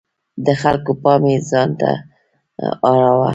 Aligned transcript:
د 0.45 0.47
خلکو 0.61 0.91
پام 1.03 1.23
یې 1.31 1.37
ځانته 1.49 1.91
اړاوه. 2.89 3.29